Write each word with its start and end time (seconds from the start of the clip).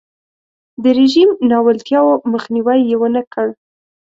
د 0.83 0.85
رژیم 0.99 1.29
ناولتیاوو 1.51 2.21
مخنیوی 2.33 2.79
یې 2.89 2.95
ونکړ. 3.01 3.47